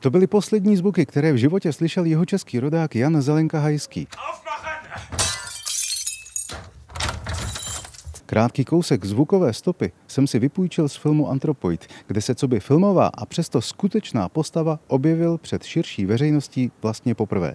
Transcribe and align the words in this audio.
To 0.00 0.10
byly 0.10 0.26
poslední 0.26 0.76
zvuky, 0.76 1.06
které 1.06 1.32
v 1.32 1.36
životě 1.36 1.72
slyšel 1.72 2.04
jeho 2.04 2.24
český 2.24 2.60
rodák 2.60 2.96
Jan 2.96 3.22
Zelenka 3.22 3.60
Hajský. 3.60 4.06
Krátký 8.30 8.64
kousek 8.64 9.04
zvukové 9.04 9.52
stopy 9.52 9.92
jsem 10.08 10.26
si 10.26 10.38
vypůjčil 10.38 10.88
z 10.88 10.96
filmu 10.96 11.28
Antropoid, 11.28 11.86
kde 12.06 12.20
se 12.20 12.34
co 12.34 12.48
by 12.48 12.60
filmová 12.60 13.06
a 13.06 13.26
přesto 13.26 13.60
skutečná 13.60 14.28
postava 14.28 14.78
objevil 14.86 15.38
před 15.38 15.64
širší 15.64 16.06
veřejností 16.06 16.70
vlastně 16.82 17.14
poprvé. 17.14 17.54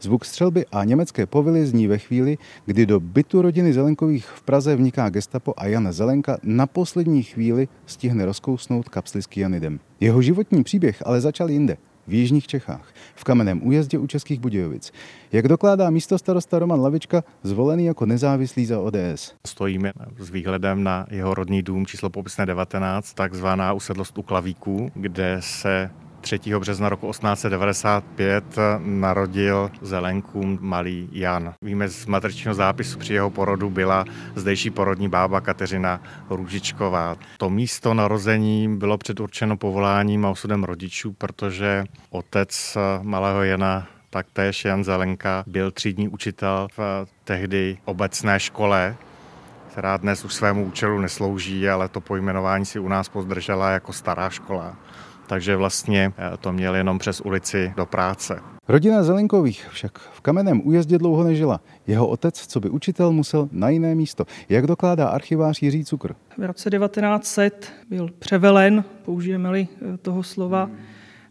Zvuk 0.00 0.24
střelby 0.24 0.66
a 0.72 0.84
německé 0.84 1.26
povily 1.26 1.66
zní 1.66 1.86
ve 1.86 1.98
chvíli, 1.98 2.38
kdy 2.66 2.86
do 2.86 3.00
bytu 3.00 3.42
rodiny 3.42 3.72
Zelenkových 3.72 4.26
v 4.26 4.42
Praze 4.42 4.76
vniká 4.76 5.08
gestapo 5.08 5.54
a 5.56 5.66
Jan 5.66 5.92
Zelenka 5.92 6.38
na 6.42 6.66
poslední 6.66 7.22
chvíli 7.22 7.68
stihne 7.86 8.24
rozkousnout 8.24 8.88
kapsly 8.88 9.22
s 9.22 9.26
kyanidem. 9.26 9.80
Jeho 10.00 10.22
životní 10.22 10.64
příběh 10.64 11.02
ale 11.06 11.20
začal 11.20 11.50
jinde 11.50 11.76
v 12.06 12.12
Jižních 12.12 12.46
Čechách, 12.46 12.88
v 13.14 13.24
kamenném 13.24 13.66
újezdě 13.66 13.98
u 13.98 14.06
Českých 14.06 14.40
Budějovic. 14.40 14.92
Jak 15.32 15.48
dokládá 15.48 15.90
místo 15.90 16.18
starosta 16.18 16.58
Roman 16.58 16.80
Lavička, 16.80 17.24
zvolený 17.42 17.84
jako 17.84 18.06
nezávislý 18.06 18.66
za 18.66 18.80
ODS. 18.80 19.34
Stojíme 19.46 19.92
s 20.18 20.30
výhledem 20.30 20.84
na 20.84 21.06
jeho 21.10 21.34
rodný 21.34 21.62
dům 21.62 21.86
číslo 21.86 22.10
popisné 22.10 22.46
19, 22.46 23.14
takzvaná 23.14 23.72
usedlost 23.72 24.18
u 24.18 24.22
Klavíků, 24.22 24.90
kde 24.94 25.36
se 25.40 25.90
3. 26.24 26.40
března 26.58 26.88
roku 26.88 27.10
1895 27.10 28.44
narodil 28.78 29.70
Zelenku 29.82 30.58
malý 30.60 31.08
Jan. 31.12 31.54
Víme 31.62 31.88
z 31.88 32.06
matričního 32.06 32.54
zápisu 32.54 32.98
při 32.98 33.14
jeho 33.14 33.30
porodu 33.30 33.70
byla 33.70 34.04
zdejší 34.36 34.70
porodní 34.70 35.08
bába 35.08 35.40
Kateřina 35.40 36.00
Růžičková. 36.30 37.16
To 37.38 37.50
místo 37.50 37.94
narození 37.94 38.76
bylo 38.76 38.98
předurčeno 38.98 39.56
povoláním 39.56 40.26
a 40.26 40.30
osudem 40.30 40.64
rodičů, 40.64 41.12
protože 41.12 41.84
otec 42.10 42.76
malého 43.02 43.42
Jana 43.42 43.86
taktéž 44.10 44.64
Jan 44.64 44.84
Zelenka 44.84 45.44
byl 45.46 45.70
třídní 45.70 46.08
učitel 46.08 46.68
v 46.76 47.06
tehdy 47.24 47.78
obecné 47.84 48.40
škole, 48.40 48.96
která 49.72 49.96
dnes 49.96 50.24
už 50.24 50.34
svému 50.34 50.64
účelu 50.64 50.98
neslouží, 50.98 51.68
ale 51.68 51.88
to 51.88 52.00
pojmenování 52.00 52.66
si 52.66 52.78
u 52.78 52.88
nás 52.88 53.08
pozdržela 53.08 53.70
jako 53.70 53.92
stará 53.92 54.30
škola 54.30 54.76
takže 55.26 55.56
vlastně 55.56 56.12
eh, 56.16 56.36
to 56.36 56.52
měl 56.52 56.74
jenom 56.74 56.98
přes 56.98 57.20
ulici 57.20 57.72
do 57.76 57.86
práce. 57.86 58.40
Rodina 58.68 59.02
Zelenkových 59.02 59.68
však 59.70 59.98
v 59.98 60.20
kamenném 60.20 60.66
újezdě 60.66 60.98
dlouho 60.98 61.24
nežila. 61.24 61.60
Jeho 61.86 62.08
otec, 62.08 62.46
co 62.46 62.60
by 62.60 62.70
učitel, 62.70 63.12
musel 63.12 63.48
na 63.52 63.68
jiné 63.68 63.94
místo. 63.94 64.24
Jak 64.48 64.66
dokládá 64.66 65.08
archivář 65.08 65.62
Jiří 65.62 65.84
Cukr? 65.84 66.14
V 66.38 66.46
roce 66.46 66.70
1900 66.70 67.72
byl 67.90 68.08
převelen, 68.18 68.84
použijeme-li 69.04 69.68
eh, 69.72 69.96
toho 69.96 70.22
slova, 70.22 70.70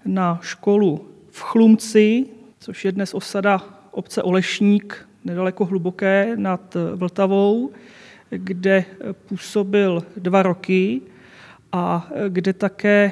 na 0.06 0.40
školu 0.42 1.08
v 1.30 1.42
Chlumci, 1.42 2.26
což 2.60 2.86
je 2.86 2.92
dnes 2.92 3.14
osada 3.14 3.62
obce 3.92 4.24
Olešník, 4.24 5.10
nedaleko 5.26 5.66
hluboké 5.66 6.34
nad 6.36 6.76
eh, 6.76 6.96
Vltavou, 6.96 7.72
kde 8.30 8.86
působil 9.28 10.04
dva 10.18 10.44
roky 10.44 11.02
a 11.72 12.08
kde 12.30 12.54
také 12.54 13.12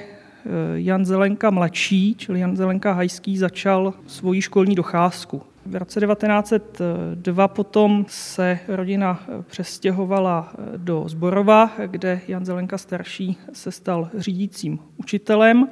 Jan 0.74 1.06
Zelenka 1.06 1.50
mladší, 1.50 2.16
čili 2.16 2.40
Jan 2.40 2.58
Zelenka 2.58 2.92
Hajský, 2.92 3.38
začal 3.38 3.94
svoji 4.08 4.42
školní 4.42 4.76
docházku. 4.76 5.42
V 5.66 5.76
roce 5.76 6.00
1902 6.00 7.48
potom 7.48 8.06
se 8.10 8.60
rodina 8.68 9.20
eh, 9.24 9.44
přestěhovala 9.44 10.54
eh, 10.54 10.78
do 10.78 11.04
Zborova, 11.08 11.72
kde 11.86 12.22
Jan 12.28 12.46
Zelenka 12.46 12.78
starší 12.78 13.38
se 13.54 13.72
stal 13.72 14.10
řídícím 14.18 14.80
učitelem, 14.98 15.68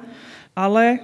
ale 0.56 0.98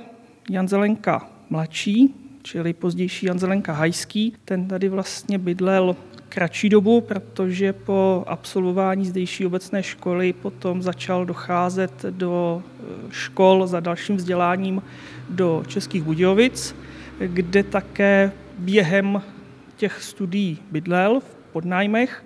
Jan 0.50 0.68
Zelenka 0.68 1.28
mladší, 1.50 2.14
čili 2.42 2.72
pozdější 2.72 3.26
Jan 3.26 3.38
Zelenka 3.38 3.72
Hajský, 3.72 4.32
ten 4.44 4.68
tady 4.68 4.88
vlastně 4.88 5.38
bydlel 5.38 5.96
kratší 6.36 6.68
dobu, 6.68 7.00
protože 7.00 7.72
po 7.72 8.24
absolvování 8.26 9.06
zdejší 9.06 9.46
obecné 9.46 9.82
školy 9.82 10.32
potom 10.32 10.82
začal 10.82 11.26
docházet 11.26 12.04
do 12.10 12.62
eh, 12.62 12.84
škol 13.10 13.66
za 13.66 13.80
dalším 13.80 14.16
vzděláním 14.16 14.82
do 15.28 15.62
Českých 15.66 16.02
Budějovic, 16.02 16.76
kde 17.26 17.62
také 17.62 18.32
během 18.58 19.22
těch 19.76 20.02
studií 20.02 20.58
bydlel 20.70 21.20
v 21.20 21.52
podnájmech. 21.52 22.24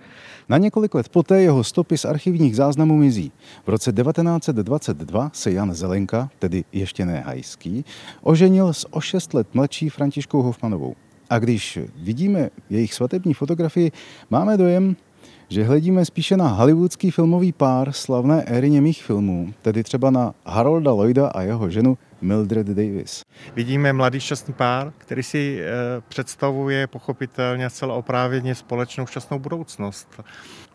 Na 0.48 0.58
několik 0.58 0.94
let 0.94 1.08
poté 1.08 1.42
jeho 1.42 1.64
stopy 1.64 1.98
z 1.98 2.04
archivních 2.04 2.56
záznamů 2.56 2.96
mizí. 2.96 3.32
V 3.66 3.68
roce 3.68 3.92
1922 3.92 5.30
se 5.34 5.52
Jan 5.52 5.74
Zelenka, 5.74 6.30
tedy 6.38 6.64
ještě 6.72 7.06
ne 7.06 7.20
hajský, 7.20 7.84
oženil 8.22 8.72
s 8.72 8.92
o 8.92 9.00
šest 9.00 9.34
let 9.34 9.46
mladší 9.54 9.88
Františkou 9.88 10.42
Hofmanovou. 10.42 10.94
A 11.30 11.38
když 11.38 11.78
vidíme 11.96 12.50
jejich 12.70 12.94
svatební 12.94 13.34
fotografii, 13.34 13.92
máme 14.30 14.56
dojem, 14.56 14.96
že 15.48 15.64
hledíme 15.64 16.04
spíše 16.04 16.36
na 16.36 16.48
hollywoodský 16.48 17.10
filmový 17.10 17.52
pár 17.52 17.92
slavné 17.92 18.42
éry 18.42 18.70
němých 18.70 19.02
filmů, 19.02 19.54
tedy 19.62 19.82
třeba 19.82 20.10
na 20.10 20.34
Harolda 20.46 20.92
Lloyda 20.92 21.28
a 21.28 21.42
jeho 21.42 21.70
ženu 21.70 21.98
Mildred 22.20 22.66
Davis. 22.66 23.24
Vidíme 23.54 23.92
mladý 23.92 24.20
šťastný 24.20 24.54
pár, 24.54 24.92
který 24.98 25.22
si 25.22 25.60
e, 25.60 25.66
představuje 26.08 26.86
pochopitelně 26.86 27.70
celé 27.70 27.94
oprávněně 27.94 28.54
společnou 28.54 29.06
šťastnou 29.06 29.38
budoucnost. 29.38 30.20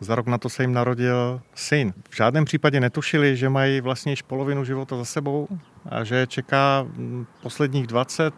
Za 0.00 0.14
rok 0.14 0.26
na 0.26 0.38
to 0.38 0.48
se 0.48 0.62
jim 0.62 0.72
narodil 0.72 1.40
syn. 1.54 1.92
V 2.10 2.16
žádném 2.16 2.44
případě 2.44 2.80
netušili, 2.80 3.36
že 3.36 3.48
mají 3.48 3.80
vlastně 3.80 4.12
již 4.12 4.22
polovinu 4.22 4.64
života 4.64 4.96
za 4.96 5.04
sebou 5.04 5.48
a 5.88 6.04
že 6.04 6.26
čeká 6.26 6.86
posledních 7.42 7.86
20 7.86 8.34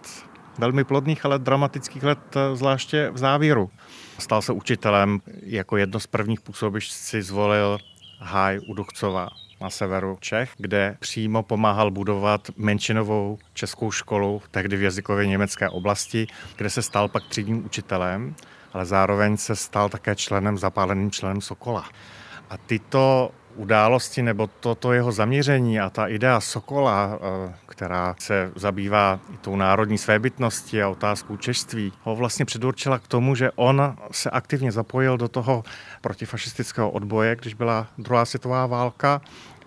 velmi 0.59 0.85
plodných, 0.85 1.25
ale 1.25 1.39
dramatických 1.39 2.03
let, 2.03 2.37
eh, 2.37 2.57
zvláště 2.57 3.11
v 3.11 3.19
závěru. 3.19 3.71
Stal 4.19 4.43
se 4.43 4.53
učitelem, 4.53 5.21
jako 5.43 5.77
jedno 5.77 6.01
z 6.01 6.07
prvních 6.07 6.41
působišť 6.41 6.93
si 6.93 7.23
zvolil 7.23 7.79
Háj 8.19 8.61
u 8.69 8.75
Duchcova 8.75 9.29
na 9.61 9.71
severu 9.71 10.19
Čech, 10.21 10.53
kde 10.57 10.97
přímo 11.01 11.43
pomáhal 11.43 11.91
budovat 11.91 12.51
menšinovou 12.57 13.39
českou 13.55 13.91
školu, 13.91 14.43
tehdy 14.51 14.77
v 14.77 14.83
jazykově 14.83 15.27
německé 15.27 15.69
oblasti, 15.69 16.27
kde 16.57 16.71
se 16.71 16.83
stal 16.83 17.09
pak 17.09 17.25
třídním 17.29 17.65
učitelem, 17.65 18.35
ale 18.73 18.87
zároveň 18.87 19.37
se 19.37 19.57
stal 19.57 19.89
také 19.89 20.17
členem, 20.17 20.59
zapáleným 20.59 21.11
členem 21.11 21.41
Sokola. 21.41 21.85
A 22.51 22.57
tyto 22.57 23.31
události 23.59 24.23
nebo 24.23 24.47
toto 24.47 24.93
jeho 24.93 25.13
zaměření 25.13 25.81
a 25.81 25.91
ta 25.91 26.07
idea 26.07 26.41
Sokola, 26.41 27.19
eh, 27.19 27.55
která 27.67 28.15
se 28.19 28.53
zabývá 28.57 29.21
i 29.35 29.37
tou 29.37 29.57
národní 29.57 29.99
svébytnosti 29.99 30.83
a 30.83 30.89
otázkou 30.89 31.37
češství, 31.37 31.93
ho 32.03 32.17
vlastně 32.17 32.45
předurčila 32.45 32.99
k 32.99 33.09
tomu, 33.09 33.35
že 33.35 33.51
on 33.57 33.97
se 34.11 34.31
aktivně 34.31 34.73
zapojil 34.73 35.17
do 35.17 35.29
toho 35.29 35.65
protifašistického 36.01 36.91
odboje, 36.91 37.37
když 37.37 37.55
byla 37.55 37.87
druhá 37.99 38.25
světová 38.25 38.67
válka 38.67 39.21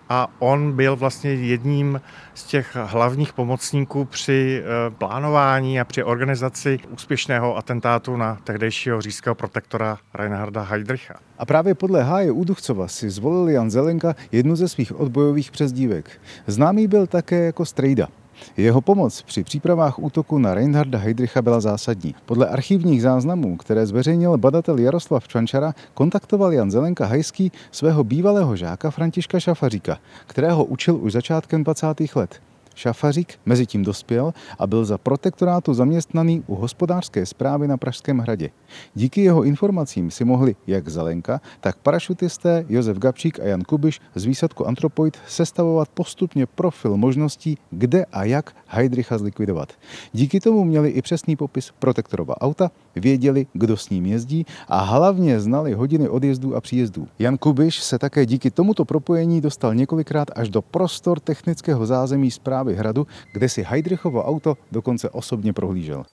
a 0.08 0.28
on 0.38 0.72
byl 0.72 0.96
vlastně 0.96 1.34
jedním 1.34 2.00
z 2.34 2.44
těch 2.44 2.76
hlavních 2.84 3.32
pomocníků 3.32 4.04
při 4.04 4.62
eh, 4.62 4.90
plánování 4.90 5.80
a 5.80 5.84
při 5.84 6.04
organizaci 6.04 6.78
úspěšného 6.90 7.56
atentátu 7.56 8.16
na 8.16 8.38
tehdejšího 8.44 9.00
říšského 9.00 9.34
protektora 9.34 9.98
Reinharda 10.14 10.62
Heydricha. 10.62 11.14
A 11.38 11.46
právě 11.46 11.74
podle 11.74 12.02
Háje 12.02 12.30
Úduchcova 12.30 12.88
si 12.88 13.10
zvolil 13.10 13.48
Jan 13.48 13.70
Zelenka 13.70 14.14
jednu 14.32 14.56
ze 14.56 14.68
svých 14.68 15.00
odbojových 15.00 15.50
přezdívek. 15.50 16.10
Známý 16.46 16.86
byl 16.86 17.06
také 17.06 17.44
jako 17.44 17.64
Strejda. 17.64 18.08
Jeho 18.56 18.80
pomoc 18.80 19.22
při 19.22 19.44
přípravách 19.44 19.98
útoku 19.98 20.38
na 20.38 20.54
Reinharda 20.54 20.98
Heydricha 20.98 21.42
byla 21.42 21.60
zásadní. 21.60 22.14
Podle 22.26 22.48
archivních 22.48 23.02
záznamů, 23.02 23.56
které 23.56 23.86
zveřejnil 23.86 24.38
badatel 24.38 24.78
Jaroslav 24.78 25.28
Čvančara, 25.28 25.74
kontaktoval 25.94 26.52
Jan 26.52 26.70
Zelenka 26.70 27.06
Hajský 27.06 27.52
svého 27.70 28.04
bývalého 28.04 28.56
žáka 28.56 28.90
Františka 28.90 29.40
Šafaříka, 29.40 29.98
kterého 30.26 30.64
učil 30.64 30.96
už 30.96 31.12
začátkem 31.12 31.64
20. 31.64 31.86
let. 32.14 32.51
Šafařík 32.74 33.38
mezi 33.46 33.66
tím 33.66 33.82
dospěl 33.82 34.32
a 34.58 34.66
byl 34.66 34.84
za 34.84 34.98
protektorátu 34.98 35.74
zaměstnaný 35.74 36.42
u 36.46 36.54
hospodářské 36.54 37.26
zprávy 37.26 37.68
na 37.68 37.76
Pražském 37.76 38.18
hradě. 38.18 38.50
Díky 38.94 39.22
jeho 39.24 39.42
informacím 39.42 40.10
si 40.10 40.24
mohli 40.24 40.56
jak 40.66 40.88
Zelenka, 40.88 41.40
tak 41.60 41.76
parašutisté 41.76 42.64
Josef 42.68 42.98
Gabčík 42.98 43.40
a 43.40 43.44
Jan 43.44 43.62
Kubiš 43.62 44.00
z 44.14 44.24
výsadku 44.24 44.66
Antropoid 44.66 45.18
sestavovat 45.26 45.88
postupně 45.88 46.46
profil 46.46 46.96
možností, 46.96 47.58
kde 47.70 48.04
a 48.04 48.24
jak 48.24 48.56
Heidricha 48.66 49.18
zlikvidovat. 49.18 49.72
Díky 50.12 50.40
tomu 50.40 50.64
měli 50.64 50.88
i 50.88 51.02
přesný 51.02 51.36
popis 51.36 51.70
protektorova 51.78 52.40
auta, 52.40 52.70
věděli, 52.96 53.46
kdo 53.52 53.76
s 53.76 53.90
ním 53.90 54.06
jezdí 54.06 54.46
a 54.68 54.80
hlavně 54.80 55.40
znali 55.40 55.74
hodiny 55.74 56.08
odjezdů 56.08 56.56
a 56.56 56.60
příjezdů. 56.60 57.08
Jan 57.18 57.38
Kubiš 57.38 57.82
se 57.82 57.98
také 57.98 58.26
díky 58.26 58.50
tomuto 58.50 58.84
propojení 58.84 59.40
dostal 59.40 59.74
několikrát 59.74 60.28
až 60.36 60.48
do 60.48 60.62
prostor 60.62 61.20
technického 61.20 61.86
zázemí 61.86 62.30
zprávy 62.30 62.61
hradu, 62.70 63.06
kde 63.32 63.48
si 63.48 63.62
Heidrichovo 63.62 64.24
auto 64.24 64.56
dokonce 64.72 65.10
osobně 65.10 65.52
prohlížel. 65.52 66.04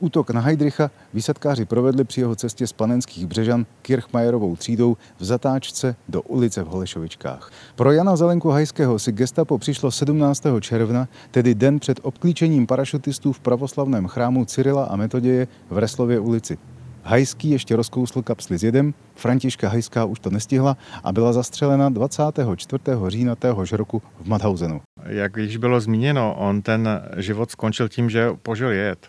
Útok 0.00 0.30
na 0.30 0.40
Heidricha 0.40 0.90
výsadkáři 1.14 1.64
provedli 1.64 2.04
při 2.04 2.20
jeho 2.20 2.36
cestě 2.36 2.66
z 2.66 2.72
panenských 2.72 3.26
Břežan 3.26 3.66
Kirchmajerovou 3.82 4.56
třídou 4.56 4.96
v 5.18 5.24
zatáčce 5.24 5.96
do 6.08 6.22
ulice 6.22 6.62
v 6.62 6.66
Holešovičkách. 6.66 7.50
Pro 7.74 7.92
Jana 7.92 8.16
Zelenku 8.16 8.50
Hajského 8.50 8.98
si 8.98 9.12
gestapo 9.12 9.58
přišlo 9.58 9.90
17. 9.90 10.42
června, 10.60 11.08
tedy 11.30 11.54
den 11.54 11.78
před 11.78 12.00
obklíčením 12.02 12.66
parašutistů 12.66 13.32
v 13.32 13.40
pravoslavném 13.40 14.06
chrámu 14.06 14.44
Cyrila 14.44 14.84
a 14.84 14.96
Metoděje 14.96 15.48
v 15.70 15.78
Reslově 15.78 16.20
ulici. 16.20 16.58
Hajský 17.08 17.50
ještě 17.50 17.76
rozkousl 17.76 18.22
kapsli 18.22 18.58
s 18.58 18.62
jedem, 18.62 18.94
Františka 19.14 19.68
Hajská 19.68 20.04
už 20.04 20.20
to 20.20 20.30
nestihla 20.30 20.76
a 21.04 21.12
byla 21.12 21.32
zastřelena 21.32 21.88
24. 21.88 22.82
října 23.08 23.34
téhož 23.34 23.72
roku 23.72 24.02
v 24.20 24.28
Madhausenu. 24.28 24.80
Jak 25.04 25.36
již 25.36 25.56
bylo 25.56 25.80
zmíněno, 25.80 26.34
on 26.38 26.62
ten 26.62 27.02
život 27.16 27.50
skončil 27.50 27.88
tím, 27.88 28.10
že 28.10 28.28
požil 28.42 28.70
jed. 28.70 29.06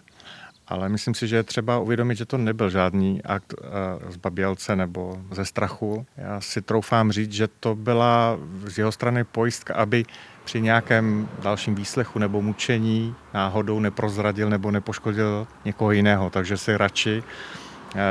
Ale 0.67 0.89
myslím 0.89 1.13
si, 1.13 1.27
že 1.27 1.35
je 1.35 1.43
třeba 1.43 1.79
uvědomit, 1.79 2.17
že 2.17 2.25
to 2.25 2.37
nebyl 2.37 2.69
žádný 2.69 3.23
akt 3.23 3.53
eh, 3.57 4.11
z 4.11 4.17
babělce 4.17 4.75
nebo 4.75 5.17
ze 5.31 5.45
strachu. 5.45 6.05
Já 6.17 6.41
si 6.41 6.61
troufám 6.61 7.11
říct, 7.11 7.31
že 7.31 7.47
to 7.59 7.75
byla 7.75 8.37
z 8.65 8.77
jeho 8.77 8.91
strany 8.91 9.23
pojistka, 9.23 9.73
aby 9.73 10.05
při 10.45 10.61
nějakém 10.61 11.29
dalším 11.41 11.75
výslechu 11.75 12.19
nebo 12.19 12.41
mučení 12.41 13.15
náhodou 13.33 13.79
neprozradil 13.79 14.49
nebo 14.49 14.71
nepoškodil 14.71 15.47
někoho 15.65 15.91
jiného. 15.91 16.29
Takže 16.29 16.57
si 16.57 16.77
radši 16.77 17.23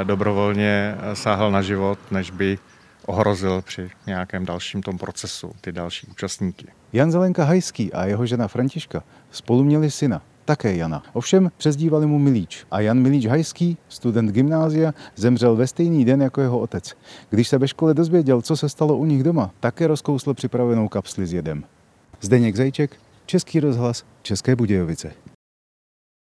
dobrovolně 0.05 0.95
eh, 0.99 1.17
sáhl 1.17 1.51
na 1.51 1.63
život, 1.63 1.99
než 2.11 2.31
by 2.31 2.59
ohrozil 3.07 3.63
při 3.63 3.91
nějakém 4.07 4.45
dalším 4.45 4.83
tom 4.83 4.99
procesu 4.99 5.53
ty 5.61 5.73
další 5.73 6.07
účastníky. 6.07 6.67
Jan 6.93 7.13
Zelenka 7.13 7.45
Hajský 7.45 7.93
a 7.93 8.05
jeho 8.05 8.27
žena 8.27 8.49
Františka 8.49 9.03
spolu 9.31 9.65
měli 9.65 9.91
syna, 9.91 10.23
také 10.45 10.77
Jana. 10.77 11.03
Ovšem 11.13 11.51
přezdívali 11.57 12.07
mu 12.07 12.19
Milíč. 12.19 12.67
A 12.71 12.81
Jan 12.81 12.99
Milíč 12.99 13.27
Hajský, 13.27 13.77
student 13.89 14.31
gymnázia, 14.31 14.95
zemřel 15.17 15.57
ve 15.57 15.67
stejný 15.67 16.05
den 16.05 16.23
jako 16.23 16.41
jeho 16.41 16.59
otec. 16.59 16.95
Když 17.31 17.49
se 17.49 17.59
ve 17.59 17.69
škole 17.69 17.95
dozvěděl, 17.95 18.43
co 18.43 18.57
se 18.57 18.69
stalo 18.69 18.97
u 18.97 19.05
nich 19.05 19.23
doma, 19.23 19.51
také 19.61 19.87
rozkousl 19.87 20.35
připravenou 20.35 20.89
kapsli 20.89 21.27
s 21.27 21.33
jedem. 21.33 21.65
Zdeněk 22.21 22.57
Zajček, 22.57 22.97
Český 23.27 23.61
rozhlas, 23.61 24.05
České 24.23 24.57
Budějovice. 24.57 25.36